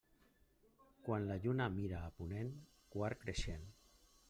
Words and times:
Quan 1.07 1.27
la 1.31 1.37
lluna 1.43 1.67
mira 1.75 2.01
a 2.07 2.09
ponent, 2.23 2.51
quart 2.97 3.25
creixent. 3.27 3.71